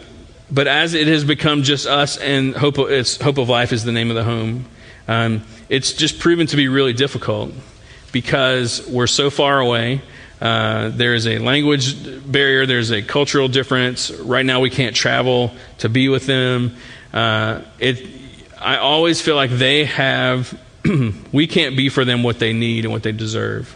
[0.49, 4.10] but as it has become just us and hope, hope of life is the name
[4.10, 4.65] of the home.
[5.07, 7.51] Um, it's just proven to be really difficult
[8.12, 10.01] because we're so far away.
[10.39, 11.95] Uh, there is a language
[12.29, 12.65] barrier.
[12.65, 14.12] There's a cultural difference.
[14.12, 16.75] Right now, we can't travel to be with them.
[17.13, 18.07] Uh, it,
[18.60, 20.57] I always feel like they have.
[21.33, 23.75] we can't be for them what they need and what they deserve.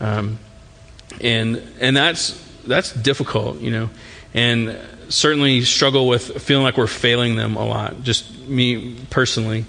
[0.00, 0.38] Um,
[1.20, 3.90] and and that's that's difficult, you know,
[4.34, 4.76] and
[5.08, 8.02] certainly struggle with feeling like we're failing them a lot.
[8.02, 9.64] Just me personally,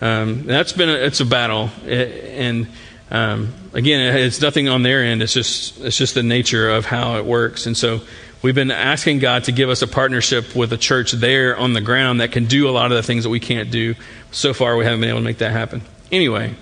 [0.00, 2.66] um, that's been a, it's a battle, and
[3.10, 5.22] um, again, it's nothing on their end.
[5.22, 8.00] It's just it's just the nature of how it works, and so.
[8.42, 11.82] We've been asking God to give us a partnership with a church there on the
[11.82, 13.96] ground that can do a lot of the things that we can't do.
[14.30, 15.82] So far, we haven't been able to make that happen.
[16.10, 16.54] Anyway,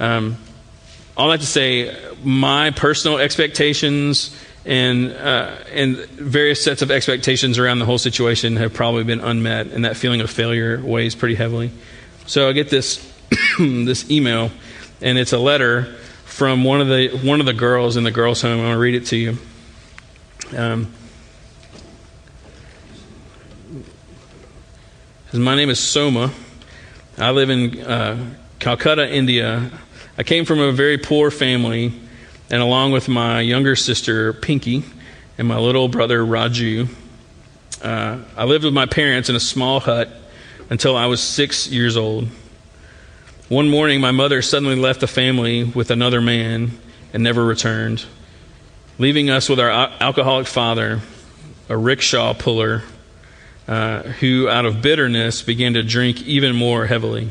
[0.00, 0.38] um,
[1.16, 7.78] all that to say, my personal expectations and uh, and various sets of expectations around
[7.78, 11.70] the whole situation have probably been unmet, and that feeling of failure weighs pretty heavily.
[12.26, 12.98] So I get this
[13.58, 14.50] this email,
[15.00, 15.94] and it's a letter
[16.24, 18.52] from one of the one of the girls in the girls' home.
[18.52, 19.38] I'm going to read it to you.
[20.56, 20.92] Um,
[25.32, 26.32] my name is Soma.
[27.16, 29.70] I live in uh, Calcutta, India.
[30.18, 31.94] I came from a very poor family
[32.50, 34.82] and along with my younger sister, Pinky,
[35.38, 36.88] and my little brother, Raju.
[37.82, 40.10] Uh, I lived with my parents in a small hut
[40.68, 42.28] until I was six years old.
[43.48, 46.72] One morning, my mother suddenly left the family with another man
[47.12, 48.04] and never returned,
[48.98, 51.00] leaving us with our alcoholic father,
[51.68, 52.82] a rickshaw puller,
[53.66, 57.30] uh, who, out of bitterness, began to drink even more heavily.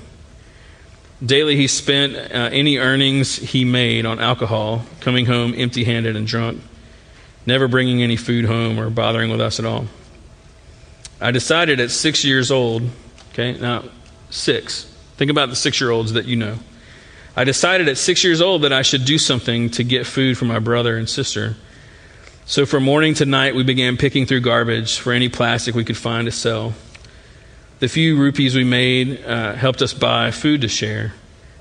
[1.25, 6.25] Daily, he spent uh, any earnings he made on alcohol, coming home empty handed and
[6.25, 6.61] drunk,
[7.45, 9.85] never bringing any food home or bothering with us at all.
[11.19, 12.83] I decided at six years old,
[13.33, 13.83] okay, now
[14.29, 14.85] six,
[15.17, 16.57] think about the six year olds that you know.
[17.35, 20.45] I decided at six years old that I should do something to get food for
[20.45, 21.57] my brother and sister.
[22.45, 25.97] So from morning to night, we began picking through garbage for any plastic we could
[25.97, 26.73] find to sell.
[27.79, 31.13] The few rupees we made uh, helped us buy food to share,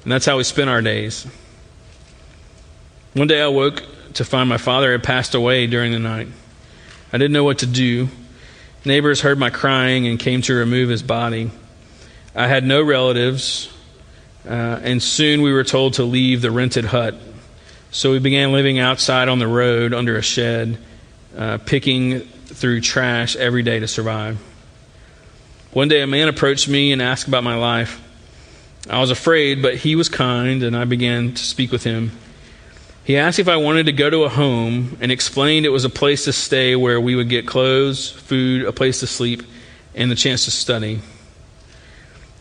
[0.02, 1.24] and that's how we spent our days.
[3.14, 6.26] One day I woke to find my father had passed away during the night.
[7.12, 8.08] I didn't know what to do.
[8.84, 11.52] Neighbors heard my crying and came to remove his body.
[12.34, 13.72] I had no relatives,
[14.44, 17.14] uh, and soon we were told to leave the rented hut.
[17.92, 20.78] So we began living outside on the road under a shed,
[21.36, 24.36] uh, picking through trash every day to survive.
[25.72, 28.00] One day a man approached me and asked about my life.
[28.88, 32.12] I was afraid, but he was kind, and I began to speak with him.
[33.04, 35.90] He asked if I wanted to go to a home and explained it was a
[35.90, 39.42] place to stay where we would get clothes, food, a place to sleep,
[39.94, 41.00] and the chance to study.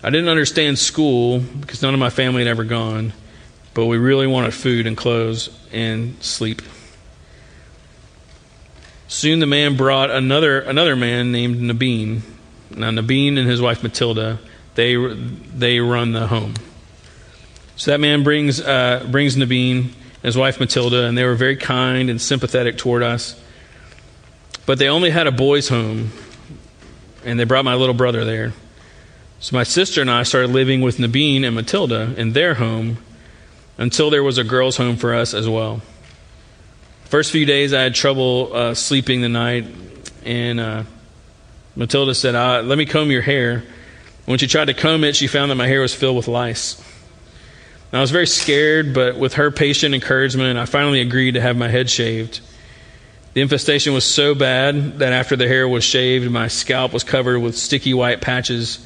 [0.01, 3.11] I didn't understand school because none of my family had ever gone,
[3.73, 6.61] but we really wanted food and clothes and sleep.
[9.09, 12.21] Soon the man brought another, another man named Nabeen
[12.75, 14.39] now, Nabeen and his wife Matilda,
[14.75, 16.55] they, they run the home.
[17.75, 21.55] So that man brings, uh, brings Nabeen and his wife Matilda, and they were very
[21.55, 23.39] kind and sympathetic toward us.
[24.65, 26.11] But they only had a boys' home,
[27.23, 28.53] and they brought my little brother there.
[29.39, 32.97] So my sister and I started living with Nabeen and Matilda in their home
[33.77, 35.81] until there was a girls' home for us as well.
[37.05, 39.65] First few days, I had trouble uh, sleeping the night,
[40.25, 40.83] and uh,
[41.77, 43.63] Matilda said, uh, Let me comb your hair.
[44.25, 46.83] When she tried to comb it, she found that my hair was filled with lice.
[47.93, 51.69] I was very scared, but with her patient encouragement, I finally agreed to have my
[51.69, 52.41] head shaved.
[53.33, 57.39] The infestation was so bad that after the hair was shaved, my scalp was covered
[57.39, 58.85] with sticky white patches,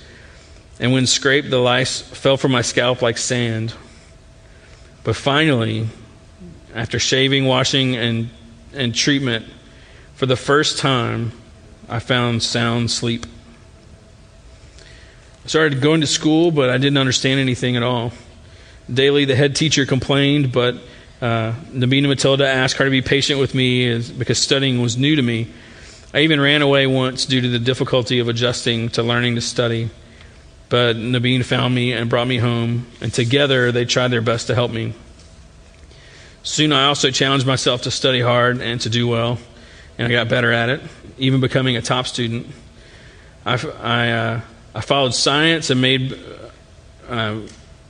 [0.79, 3.73] and when scraped, the lice fell from my scalp like sand.
[5.03, 5.87] But finally,
[6.75, 8.29] after shaving, washing, and,
[8.73, 9.45] and treatment,
[10.15, 11.31] for the first time,
[11.91, 13.25] I found sound sleep.
[15.43, 18.13] I started going to school, but I didn't understand anything at all.
[18.91, 20.75] Daily, the head teacher complained, but
[21.21, 25.21] uh, Nabina Matilda asked her to be patient with me because studying was new to
[25.21, 25.47] me.
[26.13, 29.89] I even ran away once due to the difficulty of adjusting to learning to study.
[30.69, 34.55] But Nabeen found me and brought me home, and together they tried their best to
[34.55, 34.93] help me.
[36.43, 39.37] Soon I also challenged myself to study hard and to do well,
[40.01, 40.81] and I got better at it
[41.21, 42.47] even becoming a top student.
[43.45, 44.41] I, I, uh,
[44.73, 46.19] I followed science and made
[47.07, 47.41] uh,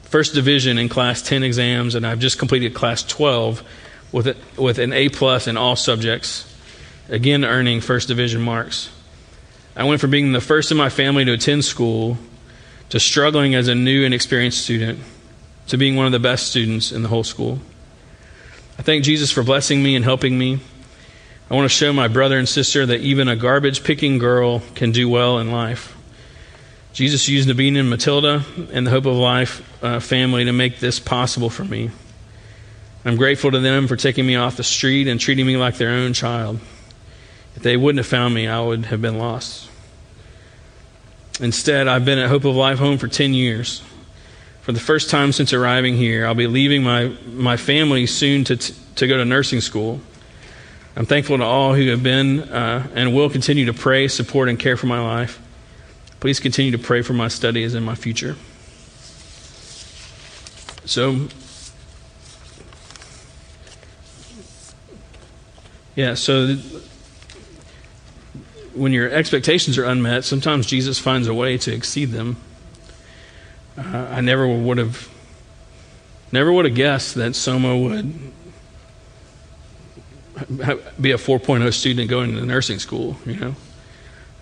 [0.04, 3.64] first division in class 10 exams, and I've just completed class 12
[4.12, 6.54] with, it, with an A plus in all subjects,
[7.10, 8.90] again earning first division marks.
[9.76, 12.18] I went from being the first in my family to attend school
[12.90, 15.00] to struggling as a new and experienced student
[15.68, 17.60] to being one of the best students in the whole school.
[18.78, 20.60] I thank Jesus for blessing me and helping me.
[21.52, 24.94] I want to show my brother and sister that even a garbage picking girl can
[24.94, 25.98] do well in life.
[26.94, 30.98] Jesus used Nabeen and Matilda and the Hope of Life uh, family to make this
[30.98, 31.92] possible for me.
[33.04, 35.90] I'm grateful to them for taking me off the street and treating me like their
[35.90, 36.62] own child.
[37.58, 39.70] If they wouldn't have found me, I would have been lost.
[41.42, 43.84] Instead, I've been at Hope of Life home for 10 years.
[44.62, 48.56] For the first time since arriving here, I'll be leaving my, my family soon to,
[48.56, 50.00] t- to go to nursing school.
[50.96, 54.60] I'm thankful to all who have been uh, and will continue to pray, support, and
[54.60, 55.42] care for my life.
[56.20, 58.36] Please continue to pray for my studies and my future.
[60.84, 61.28] So,
[65.96, 66.56] yeah, so
[68.74, 72.36] when your expectations are unmet, sometimes Jesus finds a way to exceed them.
[73.78, 75.10] Uh, I never would have,
[76.34, 78.32] never would have guessed that Soma would
[81.00, 83.56] be a 4.0 student going to nursing school, you know.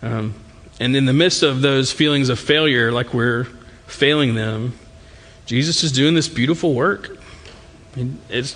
[0.02, 0.34] Um,
[0.80, 3.46] and in the midst of those feelings of failure, like we're
[3.88, 4.74] failing them,
[5.46, 7.18] Jesus is doing this beautiful work.
[8.30, 8.56] It's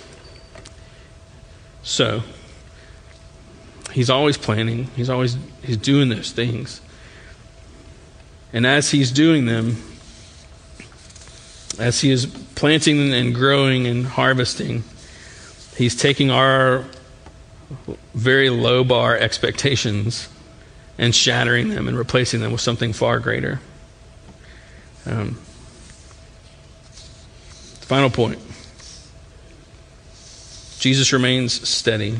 [1.82, 2.22] so
[3.94, 4.84] he's always planning.
[4.96, 6.80] He's always he's doing those things.
[8.52, 9.76] And as he's doing them,
[11.78, 14.84] as he is planting and growing and harvesting,
[15.76, 16.84] he's taking our
[18.14, 20.28] very low bar expectations
[20.98, 23.60] and shattering them and replacing them with something far greater.
[25.06, 25.38] Um,
[27.84, 28.38] Final point
[30.78, 32.18] Jesus remains steady.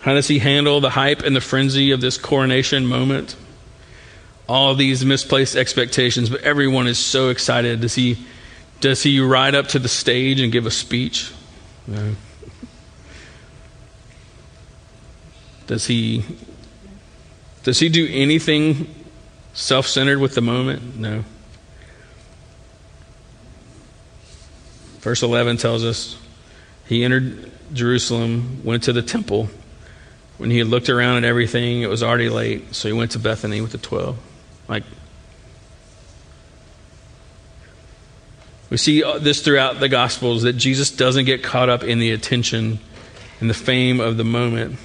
[0.00, 3.36] How does he handle the hype and the frenzy of this coronation moment?
[4.48, 7.82] All these misplaced expectations, but everyone is so excited.
[7.82, 8.24] to he,
[8.82, 11.32] does he ride up to the stage and give a speech?
[11.86, 12.16] No.
[15.68, 16.24] Does he,
[17.62, 18.92] does he do anything
[19.54, 20.96] self centered with the moment?
[20.98, 21.24] No.
[24.98, 26.18] Verse 11 tells us
[26.86, 29.48] he entered Jerusalem, went to the temple.
[30.38, 33.20] When he had looked around at everything, it was already late, so he went to
[33.20, 34.18] Bethany with the 12.
[34.66, 34.82] Like,
[38.72, 42.10] we see uh, this throughout the Gospels that Jesus doesn't get caught up in the
[42.10, 42.78] attention
[43.38, 44.78] and the fame of the moment.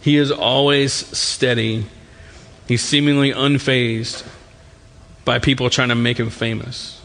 [0.00, 1.86] He is always steady.
[2.68, 4.24] He's seemingly unfazed
[5.24, 7.02] by people trying to make him famous.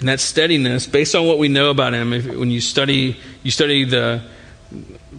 [0.00, 3.50] And that steadiness, based on what we know about him, if, when you study, you
[3.50, 4.20] study the,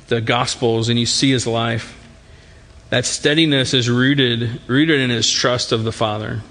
[0.08, 1.98] the Gospels and you see his life,
[2.92, 6.44] that steadiness is rooted, rooted in his trust of the Father.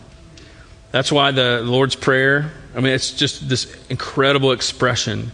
[0.96, 5.30] That's why the Lord's Prayer, I mean, it's just this incredible expression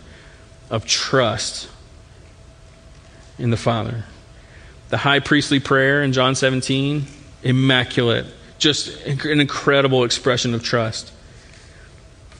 [0.70, 1.68] of trust
[3.38, 4.04] in the Father.
[4.88, 7.04] The high priestly prayer in John 17,
[7.44, 8.26] immaculate,
[8.58, 11.12] just an incredible expression of trust.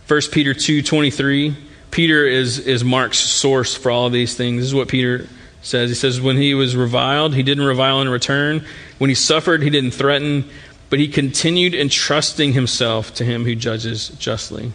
[0.09, 1.55] 1 Peter 2:23.
[1.93, 4.63] Peter is is Mark's source for all of these things.
[4.63, 5.29] This is what Peter
[5.63, 5.91] says.
[5.91, 8.65] He says when he was reviled, he didn't revile in return.
[8.99, 10.51] When he suffered, he didn't threaten,
[10.93, 14.75] but he continued entrusting himself to him who judges justly.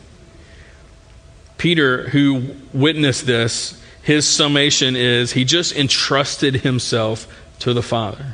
[1.59, 7.27] Peter, who witnessed this, his summation is he just entrusted himself
[7.59, 8.33] to the Father.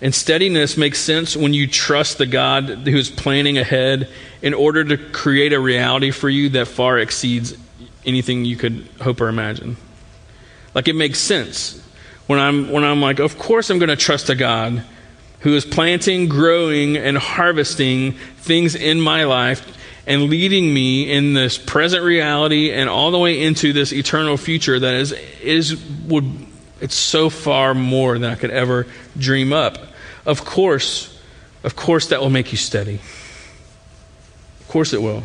[0.00, 4.08] And steadiness makes sense when you trust the God who is planning ahead
[4.42, 7.56] in order to create a reality for you that far exceeds
[8.04, 9.76] anything you could hope or imagine.
[10.74, 11.80] Like it makes sense
[12.26, 14.84] when I'm when I'm like, of course I'm going to trust a God
[15.42, 21.58] who is planting, growing, and harvesting things in my life and leading me in this
[21.58, 26.24] present reality and all the way into this eternal future that is is would
[26.80, 29.78] it's so far more than I could ever dream up.
[30.26, 31.16] Of course,
[31.62, 32.98] of course, that will make you steady.
[34.60, 35.22] Of course, it will.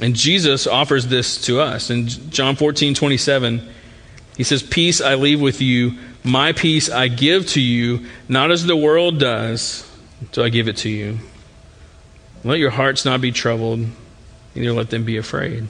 [0.00, 1.90] And Jesus offers this to us.
[1.90, 3.68] In John 14, 27,
[4.36, 8.64] he says, Peace I leave with you, my peace I give to you, not as
[8.64, 9.88] the world does,
[10.32, 11.18] do I give it to you.
[12.44, 13.86] Let your hearts not be troubled,
[14.54, 15.66] neither let them be afraid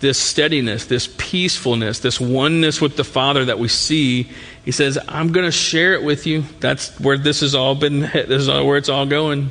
[0.00, 4.30] this steadiness, this peacefulness, this oneness with the Father that we see,
[4.64, 6.44] he says, I'm going to share it with you.
[6.58, 9.50] That's where this has all been, this is where it's all going.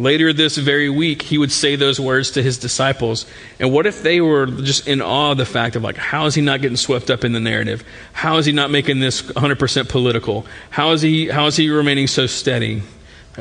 [0.00, 3.26] Later this very week, he would say those words to his disciples.
[3.58, 6.34] And what if they were just in awe of the fact of, like, how is
[6.34, 7.84] he not getting swept up in the narrative?
[8.14, 10.46] How is he not making this 100% political?
[10.70, 12.82] How is he, how is he remaining so steady?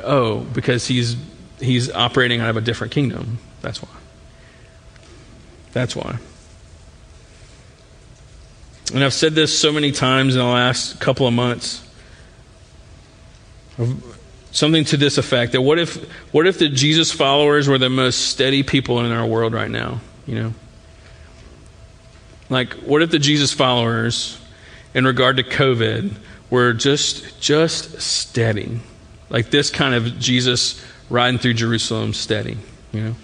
[0.04, 1.16] Oh, because he's,
[1.62, 3.40] he's operating out of a different kingdom.
[3.62, 3.96] That's why.
[5.72, 6.18] That's why.
[8.94, 11.88] And I've said this so many times in the last couple of months.
[14.52, 15.96] Something to this effect that what if
[16.34, 20.02] what if the Jesus followers were the most steady people in our world right now,
[20.26, 20.54] you know?
[22.50, 24.40] Like what if the Jesus followers
[24.94, 26.16] in regard to COVID
[26.50, 28.80] were just just steady.
[29.30, 32.58] Like this kind of Jesus riding through Jerusalem steady,
[32.92, 33.16] you know?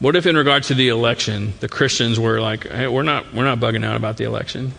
[0.00, 3.44] What if, in regard to the election, the Christians were like, hey, we're not, we're
[3.44, 4.74] not bugging out about the election?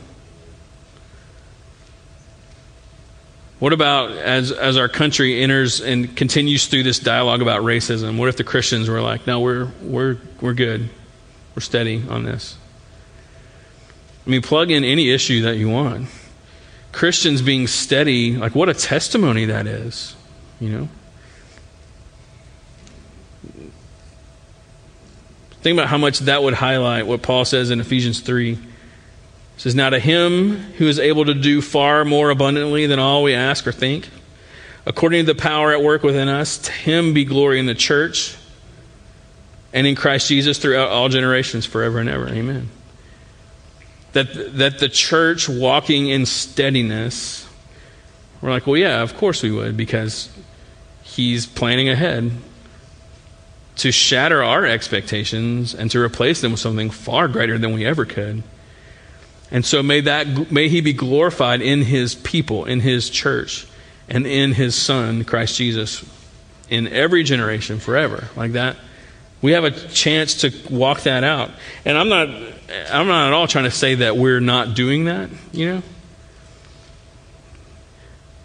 [3.59, 8.17] What about as, as our country enters and continues through this dialogue about racism?
[8.17, 10.89] What if the Christians were like, no, we're, we're, we're good.
[11.55, 12.57] We're steady on this?
[14.25, 16.09] I mean, plug in any issue that you want.
[16.91, 20.15] Christians being steady, like, what a testimony that is,
[20.59, 20.89] you know?
[25.61, 28.57] Think about how much that would highlight what Paul says in Ephesians 3.
[29.57, 33.33] Says, Now to him who is able to do far more abundantly than all we
[33.33, 34.09] ask or think,
[34.85, 38.35] according to the power at work within us, to him be glory in the church
[39.73, 42.29] and in Christ Jesus throughout all generations, forever and ever.
[42.29, 42.69] Amen.
[44.13, 47.47] That, that the church walking in steadiness,
[48.41, 50.29] we're like, well, yeah, of course we would, because
[51.03, 52.31] he's planning ahead
[53.77, 58.05] to shatter our expectations and to replace them with something far greater than we ever
[58.05, 58.43] could.
[59.55, 63.65] And so may that may he be glorified in his people, in his church,
[64.09, 66.03] and in his son Christ Jesus
[66.69, 68.27] in every generation forever.
[68.35, 68.75] Like that.
[69.41, 71.51] We have a chance to walk that out.
[71.85, 72.27] And I'm not
[72.91, 75.83] I'm not at all trying to say that we're not doing that, you know?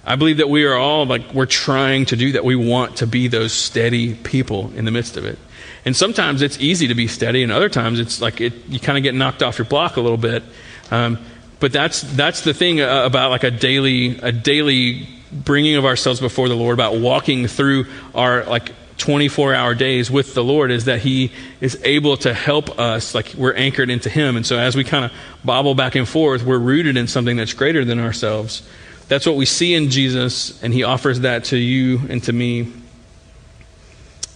[0.04, 2.44] I believe that we are all like we're trying to do that.
[2.44, 5.40] We want to be those steady people in the midst of it.
[5.84, 8.96] And sometimes it's easy to be steady, and other times it's like it, you kind
[8.96, 10.44] of get knocked off your block a little bit.
[10.90, 11.18] Um,
[11.60, 16.20] but that's that's the thing uh, about like a daily a daily bringing of ourselves
[16.20, 20.84] before the Lord, about walking through our like 24 hour days with the Lord is
[20.84, 24.36] that He is able to help us, like we're anchored into Him.
[24.36, 25.12] And so as we kind of
[25.44, 28.62] bobble back and forth, we're rooted in something that's greater than ourselves.
[29.08, 32.72] That's what we see in Jesus, and He offers that to you and to me.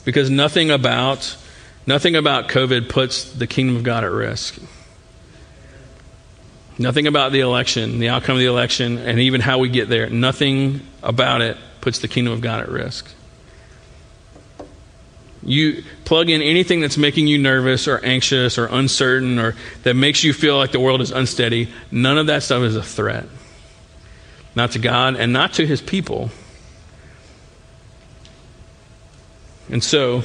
[0.05, 1.37] Because nothing about
[1.87, 4.59] nothing about COVID puts the kingdom of God at risk.
[6.79, 10.11] Nothing about the election, the outcome of the election, and even how we get there,
[10.11, 13.09] nothing about it puts the kingdom of God at risk.
[15.47, 20.25] You plug in anything that's making you nervous or anxious or uncertain or that makes
[20.25, 23.27] you feel like the world is unsteady, none of that stuff is a threat.
[24.57, 26.31] Not to God and not to his people.
[29.71, 30.23] And so,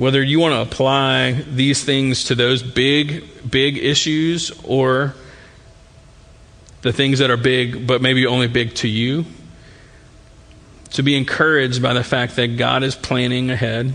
[0.00, 5.14] whether you want to apply these things to those big, big issues or
[6.80, 9.26] the things that are big, but maybe only big to you,
[10.92, 13.92] to be encouraged by the fact that God is planning ahead,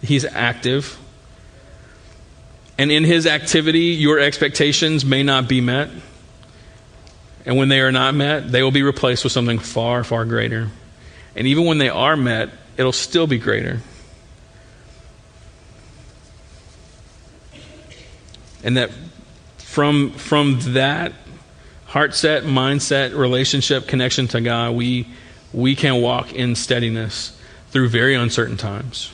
[0.00, 0.98] He's active.
[2.78, 5.90] And in His activity, your expectations may not be met.
[7.44, 10.70] And when they are not met, they will be replaced with something far, far greater.
[11.34, 13.82] And even when they are met, it'll still be greater.
[18.64, 18.90] And that
[19.58, 21.12] from, from that
[21.86, 25.08] heart set, mindset, relationship, connection to God, we,
[25.52, 27.38] we can walk in steadiness
[27.70, 29.12] through very uncertain times.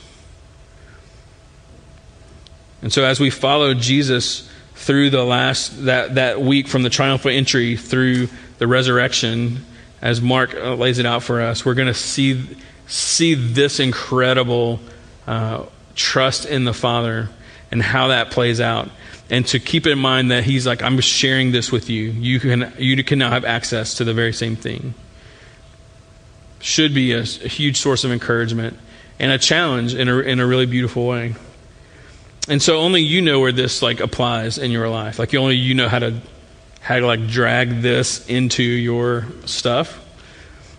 [2.81, 7.31] And so as we follow Jesus through the last that, that week from the triumphal
[7.31, 8.27] entry through
[8.57, 9.65] the resurrection,
[10.01, 14.79] as Mark uh, lays it out for us, we're going to see see this incredible
[15.25, 15.65] uh,
[15.95, 17.29] trust in the Father
[17.73, 18.89] and how that plays out
[19.33, 22.11] and to keep in mind that he's like, I'm sharing this with you.
[22.11, 24.93] You can, you can now have access to the very same thing.
[26.59, 28.77] Should be a, a huge source of encouragement
[29.17, 31.33] and a challenge in a, in a really beautiful way.
[32.47, 35.17] And so only you know where this like applies in your life.
[35.17, 36.21] Like only you know how to
[36.81, 39.99] how to like drag this into your stuff.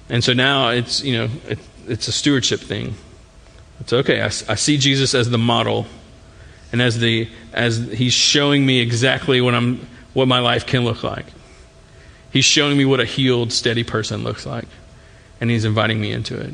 [0.09, 2.95] And so now it's you know it, it's a stewardship thing.
[3.81, 4.23] It's okay.
[4.23, 5.87] I, I see Jesus as the model
[6.75, 11.05] and as the as he's showing me exactly what I'm what my life can look
[11.05, 11.27] like.
[12.33, 14.67] He's showing me what a healed, steady person looks like.
[15.41, 16.53] And he's inviting me into it.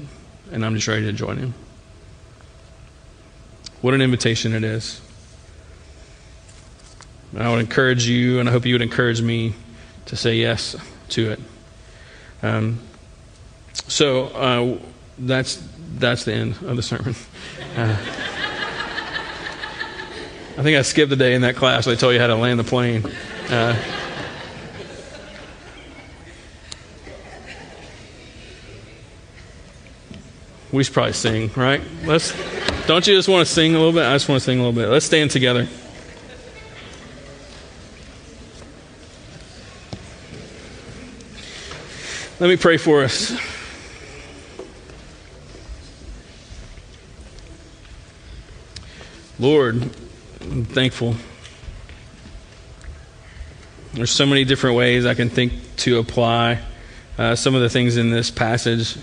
[0.52, 1.54] And I'm just ready to join him.
[3.80, 5.00] What an invitation it is.
[7.32, 9.54] And I would encourage you, and I hope you would encourage me
[10.04, 10.76] to say yes
[11.10, 11.40] to it.
[12.42, 12.78] Um,
[13.72, 14.78] so uh,
[15.18, 17.14] that's that's the end of the sermon.
[17.76, 17.96] Uh,
[20.60, 21.86] I think I skipped the day in that class.
[21.86, 23.02] They told you how to land the plane.
[23.48, 23.74] Uh,
[30.70, 31.80] we should probably sing, right?
[32.04, 32.34] Let's.
[32.86, 34.02] Don't you just want to sing a little bit?
[34.02, 34.90] I just want to sing a little bit.
[34.90, 35.66] Let's stand together.
[42.38, 43.34] Let me pray for us.
[49.38, 49.90] Lord,
[50.50, 51.14] I'm thankful.
[53.94, 56.60] There's so many different ways I can think to apply
[57.16, 58.96] uh, some of the things in this passage,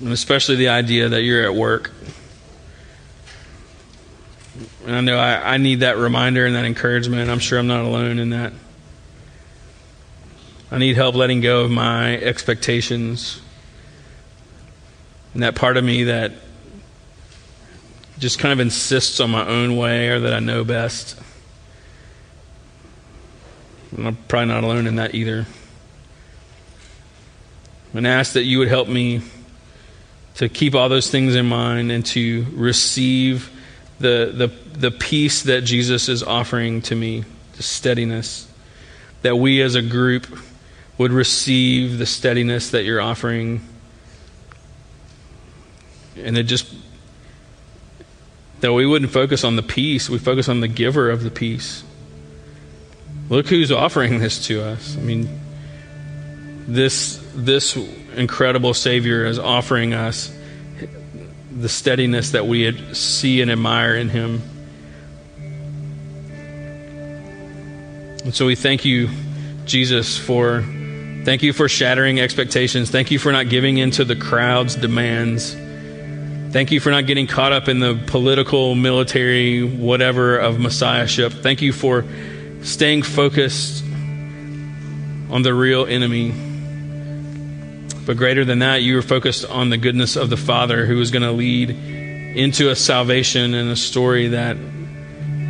[0.00, 1.90] and especially the idea that you're at work.
[4.86, 7.30] And I know I, I need that reminder and that encouragement.
[7.30, 8.52] I'm sure I'm not alone in that.
[10.70, 13.40] I need help letting go of my expectations.
[15.34, 16.32] And that part of me that
[18.22, 21.18] just kind of insists on my own way or that I know best.
[23.90, 25.44] And I'm probably not alone in that either.
[27.92, 29.22] And ask that you would help me
[30.36, 33.50] to keep all those things in mind and to receive
[33.98, 37.24] the, the, the peace that Jesus is offering to me,
[37.56, 38.48] the steadiness.
[39.22, 40.28] That we as a group
[40.96, 43.62] would receive the steadiness that you're offering.
[46.16, 46.72] And it just
[48.62, 51.82] that we wouldn't focus on the peace, we focus on the giver of the peace.
[53.28, 54.96] Look who's offering this to us.
[54.96, 55.28] I mean,
[56.66, 57.76] this this
[58.14, 60.32] incredible Savior is offering us
[61.50, 64.42] the steadiness that we see and admire in Him.
[68.24, 69.08] And so we thank you,
[69.64, 70.62] Jesus, for
[71.24, 72.90] thank you for shattering expectations.
[72.90, 75.56] Thank you for not giving in to the crowd's demands.
[76.52, 81.32] Thank you for not getting caught up in the political, military, whatever of messiahship.
[81.32, 82.04] Thank you for
[82.60, 86.30] staying focused on the real enemy.
[88.04, 91.10] But greater than that, you were focused on the goodness of the Father who was
[91.10, 94.58] going to lead into a salvation and a story that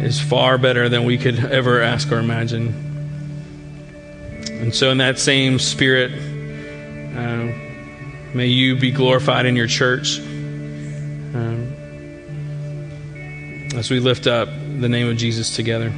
[0.02, 2.68] is far better than we could ever ask or imagine.
[4.48, 10.20] And so, in that same spirit, uh, may you be glorified in your church
[11.34, 11.72] um,
[13.76, 14.48] as we lift up
[14.80, 15.92] the name of Jesus together.